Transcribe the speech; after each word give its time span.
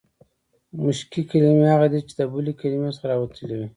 مشقي 0.83 1.21
کلیمې 1.31 1.67
هغه 1.73 1.87
دي، 1.93 1.99
چي 2.07 2.13
د 2.19 2.21
بلي 2.31 2.53
کلیمې 2.61 2.89
څخه 2.95 3.05
راوتلي 3.11 3.55
يي. 3.61 3.67